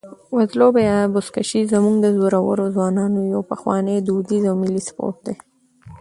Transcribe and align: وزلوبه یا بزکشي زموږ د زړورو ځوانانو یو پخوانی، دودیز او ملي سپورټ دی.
وزلوبه 0.35 0.79
یا 0.89 0.97
بزکشي 1.13 1.61
زموږ 1.73 1.95
د 2.01 2.05
زړورو 2.19 2.65
ځوانانو 2.75 3.19
یو 3.33 3.41
پخوانی، 3.51 3.95
دودیز 4.07 4.43
او 4.51 4.55
ملي 4.61 4.81
سپورټ 4.87 5.17
دی. 5.25 5.35